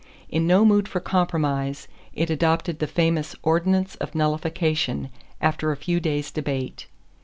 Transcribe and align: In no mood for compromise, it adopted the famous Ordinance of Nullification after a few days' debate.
In 0.29 0.47
no 0.47 0.65
mood 0.65 0.87
for 0.87 0.99
compromise, 0.99 1.87
it 2.15 2.31
adopted 2.31 2.79
the 2.79 2.87
famous 2.87 3.35
Ordinance 3.43 3.97
of 3.97 4.15
Nullification 4.15 5.09
after 5.39 5.71
a 5.71 5.77
few 5.77 5.99
days' 5.99 6.31
debate. 6.31 6.87